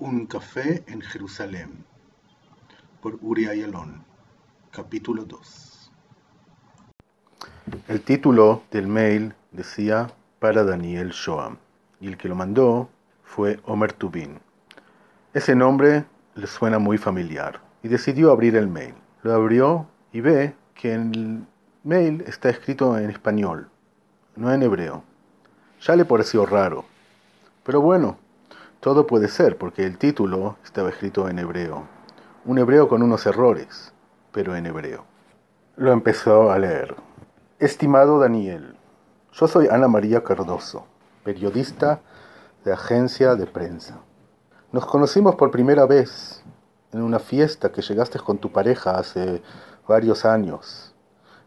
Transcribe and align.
Un 0.00 0.26
café 0.26 0.84
en 0.86 1.00
Jerusalén 1.00 1.84
por 3.02 3.18
Uri 3.20 3.48
Ayalon, 3.48 4.04
capítulo 4.70 5.24
2. 5.24 5.90
El 7.88 8.02
título 8.02 8.62
del 8.70 8.86
mail 8.86 9.34
decía 9.50 10.12
para 10.38 10.62
Daniel 10.62 11.10
Shoam 11.10 11.56
y 12.00 12.06
el 12.06 12.16
que 12.16 12.28
lo 12.28 12.36
mandó 12.36 12.88
fue 13.24 13.58
Omer 13.64 13.92
Tubin. 13.92 14.38
Ese 15.34 15.56
nombre 15.56 16.04
le 16.36 16.46
suena 16.46 16.78
muy 16.78 16.96
familiar 16.96 17.60
y 17.82 17.88
decidió 17.88 18.30
abrir 18.30 18.54
el 18.54 18.68
mail. 18.68 18.94
Lo 19.24 19.34
abrió 19.34 19.88
y 20.12 20.20
ve 20.20 20.54
que 20.74 20.94
el 20.94 21.44
mail 21.82 22.22
está 22.24 22.50
escrito 22.50 22.96
en 22.96 23.10
español, 23.10 23.68
no 24.36 24.52
en 24.52 24.62
hebreo. 24.62 25.02
Ya 25.80 25.96
le 25.96 26.04
pareció 26.04 26.46
raro, 26.46 26.84
pero 27.64 27.80
bueno, 27.80 28.16
todo 28.80 29.08
puede 29.08 29.26
ser 29.26 29.58
porque 29.58 29.84
el 29.84 29.98
título 29.98 30.56
estaba 30.62 30.90
escrito 30.90 31.28
en 31.28 31.40
hebreo. 31.40 31.88
Un 32.44 32.58
hebreo 32.58 32.88
con 32.88 33.02
unos 33.02 33.26
errores, 33.26 33.92
pero 34.30 34.54
en 34.54 34.66
hebreo. 34.66 35.04
Lo 35.76 35.90
empezó 35.90 36.52
a 36.52 36.58
leer. 36.60 36.94
Estimado 37.58 38.20
Daniel, 38.20 38.76
yo 39.32 39.48
soy 39.48 39.66
Ana 39.66 39.88
María 39.88 40.22
Cardoso, 40.22 40.86
periodista 41.24 42.00
de 42.64 42.72
agencia 42.72 43.34
de 43.34 43.46
prensa. 43.46 43.98
Nos 44.70 44.86
conocimos 44.86 45.34
por 45.34 45.50
primera 45.50 45.84
vez 45.84 46.44
en 46.92 47.02
una 47.02 47.18
fiesta 47.18 47.72
que 47.72 47.82
llegaste 47.82 48.20
con 48.20 48.38
tu 48.38 48.52
pareja 48.52 48.92
hace 48.92 49.42
varios 49.88 50.24
años, 50.24 50.94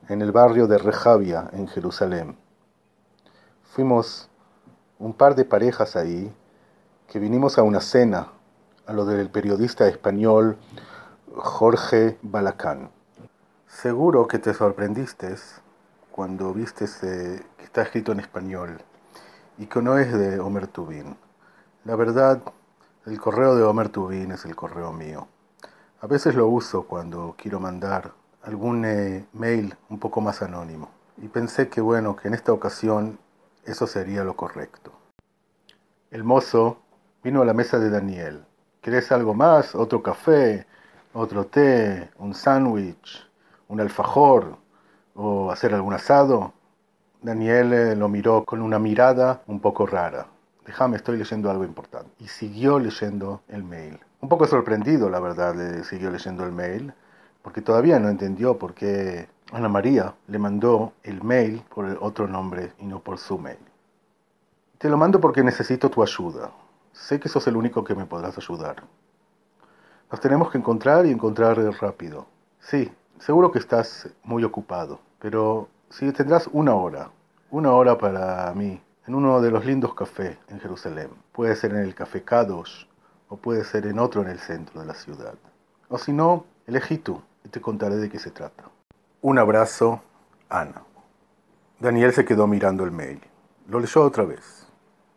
en 0.10 0.22
el 0.22 0.34
barrio 0.34 0.68
de 0.68 0.78
Rejavia, 0.78 1.50
en 1.54 1.70
Jerusalén. 1.70 2.38
Fuimos 3.64 4.30
un 5.00 5.14
par 5.14 5.36
de 5.36 5.46
parejas 5.46 5.96
ahí 5.96 6.36
que 7.12 7.20
vinimos 7.20 7.58
a 7.58 7.64
una 7.64 7.82
cena, 7.82 8.30
a 8.88 8.94
lo 8.94 9.04
del 9.04 9.30
periodista 9.30 9.86
español 9.86 10.58
Jorge 11.36 12.18
Balacán. 12.22 12.90
Seguro 13.68 14.30
que 14.30 14.40
te 14.40 14.54
sorprendiste 14.54 15.36
cuando 16.10 16.54
viste 16.54 16.86
que 17.02 17.66
está 17.66 17.82
escrito 17.82 18.14
en 18.14 18.22
español 18.22 18.82
y 19.58 19.66
que 19.66 19.82
no 19.82 19.98
es 19.98 20.14
de 20.14 20.40
Omer 20.40 20.68
Tubin. 20.68 21.18
La 21.84 21.98
verdad, 21.98 22.42
el 23.06 23.20
correo 23.20 23.58
de 23.58 23.64
Omer 23.64 23.90
Tubin 23.90 24.32
es 24.32 24.46
el 24.46 24.56
correo 24.56 24.94
mío. 24.94 25.28
A 26.00 26.08
veces 26.08 26.34
lo 26.34 26.48
uso 26.48 26.84
cuando 26.84 27.36
quiero 27.38 27.60
mandar 27.60 28.14
algún 28.42 28.86
eh, 28.86 29.28
mail 29.34 29.76
un 29.90 30.00
poco 30.00 30.22
más 30.22 30.42
anónimo. 30.42 30.90
Y 31.18 31.28
pensé 31.28 31.68
que 31.68 31.82
bueno, 31.82 32.16
que 32.16 32.30
en 32.30 32.36
esta 32.36 32.54
ocasión 32.54 33.20
eso 33.66 33.86
sería 33.86 34.24
lo 34.24 34.38
correcto. 34.38 34.94
El 36.10 36.24
mozo 36.24 36.78
Vino 37.24 37.44
a 37.44 37.46
la 37.46 37.54
mesa 37.54 37.78
de 37.78 37.92
Daniel. 37.92 38.44
¿Querés 38.82 39.12
algo 39.12 39.36
más? 39.36 39.76
¿Otro 39.76 40.02
café? 40.02 40.66
¿Otro 41.14 41.46
té? 41.46 42.10
¿Un 42.18 42.34
sándwich? 42.34 43.30
¿Un 43.68 43.80
alfajor? 43.80 44.58
¿O 45.14 45.52
hacer 45.52 45.76
algún 45.76 45.94
asado? 45.94 46.52
Daniel 47.22 47.74
eh, 47.74 47.96
lo 47.96 48.10
miró 48.10 48.44
con 48.44 48.60
una 48.60 48.80
mirada 48.80 49.44
un 49.46 49.60
poco 49.60 49.86
rara. 49.86 50.26
Déjame, 50.66 50.98
estoy 50.98 51.16
leyendo 51.16 51.52
algo 51.52 51.64
importante. 51.64 52.10
Y 52.18 52.28
siguió 52.28 52.80
leyendo 52.80 53.44
el 53.50 53.64
mail. 53.64 54.00
Un 54.22 54.28
poco 54.28 54.48
sorprendido, 54.48 55.08
la 55.08 55.20
verdad, 55.20 55.54
le 55.54 55.84
siguió 55.84 56.10
leyendo 56.10 56.44
el 56.44 56.52
mail, 56.52 56.92
porque 57.44 57.62
todavía 57.62 58.00
no 58.00 58.10
entendió 58.10 58.58
por 58.58 58.74
qué 58.74 59.30
Ana 59.52 59.70
María 59.70 60.16
le 60.26 60.40
mandó 60.40 60.94
el 61.04 61.24
mail 61.24 61.62
por 61.70 61.86
otro 62.02 62.28
nombre 62.28 62.74
y 62.80 62.88
no 62.88 63.00
por 63.00 63.20
su 63.20 63.38
mail. 63.38 63.60
Te 64.80 64.90
lo 64.90 64.98
mando 64.98 65.22
porque 65.22 65.44
necesito 65.44 65.92
tu 65.92 66.02
ayuda. 66.02 66.50
Sé 66.94 67.20
que 67.20 67.30
sos 67.30 67.48
el 67.48 67.56
único 67.56 67.84
que 67.84 67.96
me 67.96 68.06
podrás 68.06 68.38
ayudar. 68.38 68.84
Nos 70.12 70.20
tenemos 70.20 70.52
que 70.52 70.58
encontrar 70.58 71.06
y 71.06 71.12
encontrar 71.12 71.58
rápido. 71.80 72.28
Sí, 72.60 72.92
seguro 73.20 73.52
que 73.52 73.60
estás 73.60 74.10
muy 74.24 74.44
ocupado, 74.44 75.00
pero 75.20 75.70
si 75.90 76.12
tendrás 76.12 76.50
una 76.52 76.76
hora, 76.76 77.10
una 77.50 77.72
hora 77.72 77.98
para 77.98 78.54
mí, 78.54 78.82
en 79.08 79.16
uno 79.16 79.42
de 79.42 79.52
los 79.52 79.66
lindos 79.66 79.94
cafés 79.94 80.38
en 80.48 80.60
Jerusalén. 80.60 81.10
Puede 81.32 81.56
ser 81.56 81.72
en 81.72 81.82
el 81.82 81.96
Café 81.96 82.24
Kadosh 82.24 82.86
o 83.30 83.38
puede 83.38 83.64
ser 83.64 83.86
en 83.88 84.00
otro 84.00 84.22
en 84.22 84.30
el 84.30 84.40
centro 84.40 84.80
de 84.80 84.88
la 84.88 84.94
ciudad. 84.94 85.34
O 85.90 85.98
si 85.98 86.14
no, 86.14 86.46
elegí 86.68 86.98
tú 86.98 87.22
y 87.44 87.50
te 87.50 87.62
contaré 87.62 87.96
de 87.96 88.10
qué 88.10 88.20
se 88.20 88.32
trata. 88.32 88.66
Un 89.22 89.40
abrazo, 89.40 90.02
Ana. 90.50 90.84
Daniel 91.80 92.14
se 92.14 92.26
quedó 92.26 92.48
mirando 92.48 92.84
el 92.84 92.92
mail. 92.92 93.22
Lo 93.68 93.80
leyó 93.80 94.04
otra 94.04 94.24
vez 94.24 94.68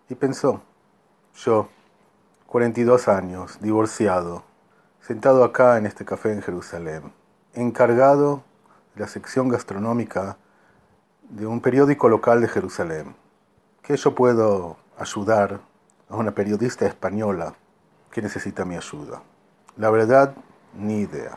y 0.09 0.15
pensó, 0.15 0.63
yo, 1.35 1.69
42 2.47 3.09
años, 3.09 3.59
divorciado, 3.61 4.45
sentado 5.01 5.45
acá 5.45 5.77
en 5.79 5.87
este 5.87 6.05
café 6.05 6.33
en 6.33 6.43
Jerusalén, 6.43 7.13
encargado 7.55 8.45
de 8.95 9.01
la 9.01 9.09
sección 9.09 9.49
gastronómica 9.49 10.37
de 11.29 11.47
un 11.47 11.61
periódico 11.61 12.09
local 12.09 12.41
de 12.41 12.49
Jerusalén. 12.49 13.17
¿Qué 13.83 13.97
yo 13.97 14.15
puedo 14.15 14.77
ayudar 14.99 15.61
a 16.09 16.17
una 16.17 16.31
periodista 16.31 16.87
española 16.87 17.55
que 18.11 18.23
necesita 18.23 18.65
mi 18.65 18.77
ayuda? 18.77 19.23
La 19.77 19.91
verdad, 19.91 20.35
ni 20.75 21.01
idea. 21.01 21.37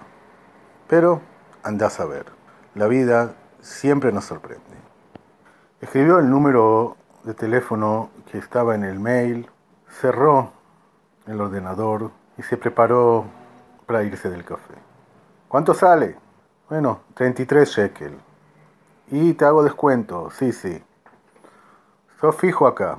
Pero 0.88 1.22
andás 1.64 2.00
a 2.00 2.06
ver. 2.06 2.26
La 2.76 2.88
vida 2.88 3.34
siempre 3.60 4.12
nos 4.12 4.26
sorprende. 4.26 4.64
Escribió 5.82 6.20
el 6.20 6.30
número 6.30 6.96
de 7.24 7.34
teléfono 7.34 8.12
que 8.32 8.38
estaba 8.38 8.76
en 8.76 8.84
el 8.84 9.00
mail 9.00 9.50
cerró 9.90 10.52
el 11.26 11.42
ordenador 11.42 12.12
y 12.38 12.44
se 12.44 12.58
preparó 12.58 13.26
para 13.86 14.04
irse 14.04 14.30
del 14.30 14.44
café. 14.44 14.74
¿Cuánto 15.48 15.74
sale? 15.74 16.18
Bueno, 16.70 17.02
33 17.14 17.70
shekel. 17.70 18.18
Y 19.10 19.34
te 19.34 19.46
hago 19.46 19.64
descuento, 19.64 20.30
sí, 20.32 20.52
sí. 20.52 20.84
Sos 22.20 22.36
fijo 22.36 22.68
acá, 22.68 22.98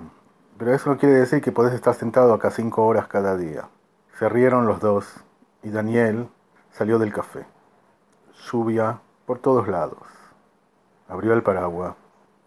pero 0.56 0.72
eso 0.72 0.90
no 0.90 0.96
quiere 0.96 1.16
decir 1.16 1.42
que 1.42 1.52
podés 1.52 1.74
estar 1.74 1.94
sentado 1.94 2.32
acá 2.32 2.50
cinco 2.50 2.86
horas 2.86 3.06
cada 3.08 3.36
día. 3.36 3.68
Se 4.18 4.28
rieron 4.28 4.66
los 4.66 4.80
dos 4.80 5.22
y 5.62 5.70
Daniel 5.70 6.28
salió 6.70 6.98
del 6.98 7.12
café. 7.12 7.44
Lluvia 8.50 9.00
por 9.26 9.38
todos 9.38 9.68
lados. 9.68 9.98
Abrió 11.08 11.34
el 11.34 11.42
paraguas 11.42 11.94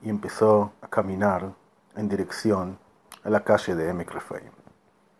y 0.01 0.09
empezó 0.09 0.72
a 0.81 0.88
caminar 0.88 1.53
en 1.96 2.09
dirección 2.09 2.80
a 3.24 3.30
la 3.30 3.44
calle 3.44 3.76
de 3.76 4.06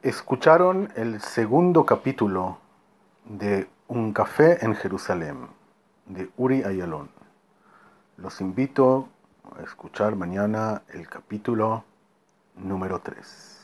Escucharon 0.02 0.92
el 0.96 1.22
segundo 1.22 1.86
capítulo 1.86 2.58
de 3.26 3.70
Un 3.88 4.14
café 4.14 4.64
en 4.66 4.76
Jerusalén, 4.76 5.48
de 6.08 6.30
Uri 6.38 6.64
Ayalon. 6.64 7.10
Los 8.18 8.42
invito 8.42 9.08
a 9.56 9.62
escuchar 9.64 10.16
mañana 10.16 10.82
el 10.90 11.08
capítulo 11.08 11.84
número 12.56 13.00
3. 13.00 13.61